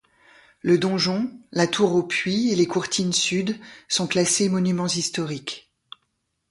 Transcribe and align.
Le 0.61 0.79
donjon, 0.79 1.29
la 1.51 1.67
tour 1.67 1.93
au 1.93 2.01
Puits 2.01 2.49
et 2.51 2.55
les 2.55 2.65
courtines 2.65 3.13
sud 3.13 3.59
sont 3.87 4.07
classés 4.07 4.49
monuments 4.49 4.87
historiques. 4.87 5.71